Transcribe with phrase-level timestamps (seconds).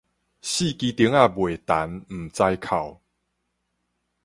[0.03, 0.19] 四枝釘仔未
[1.55, 2.99] 霆毋知哭